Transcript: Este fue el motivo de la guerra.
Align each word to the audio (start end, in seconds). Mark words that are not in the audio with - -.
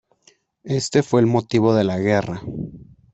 Este 0.63 1.03
fue 1.03 1.21
el 1.21 1.27
motivo 1.27 1.75
de 1.75 1.83
la 1.83 1.99
guerra. 1.99 2.41